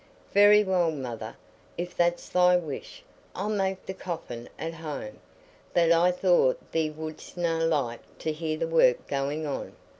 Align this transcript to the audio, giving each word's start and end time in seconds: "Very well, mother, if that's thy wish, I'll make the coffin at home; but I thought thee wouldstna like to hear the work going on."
"Very 0.33 0.63
well, 0.63 0.89
mother, 0.89 1.35
if 1.77 1.95
that's 1.95 2.27
thy 2.27 2.57
wish, 2.57 3.03
I'll 3.35 3.51
make 3.51 3.85
the 3.85 3.93
coffin 3.93 4.49
at 4.57 4.73
home; 4.73 5.19
but 5.75 5.91
I 5.91 6.11
thought 6.11 6.71
thee 6.71 6.89
wouldstna 6.89 7.69
like 7.69 8.01
to 8.17 8.31
hear 8.31 8.57
the 8.57 8.65
work 8.67 9.05
going 9.05 9.45
on." 9.45 9.75